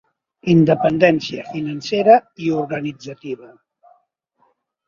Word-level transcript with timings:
Independència 0.53 1.43
financera 1.51 2.17
i 2.47 2.51
organitzativa. 2.63 3.53